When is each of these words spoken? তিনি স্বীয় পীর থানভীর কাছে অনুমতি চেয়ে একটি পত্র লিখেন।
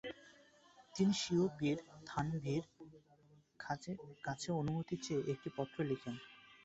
তিনি 0.95 1.13
স্বীয় 1.21 1.45
পীর 1.57 1.77
থানভীর 2.07 2.63
কাছে 4.25 4.49
অনুমতি 4.59 4.95
চেয়ে 5.03 5.27
একটি 5.33 5.49
পত্র 5.57 5.77
লিখেন। 5.89 6.15